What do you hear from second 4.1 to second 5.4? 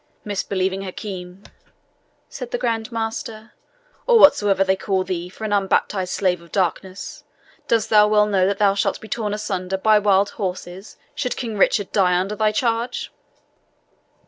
whatsoever they call thee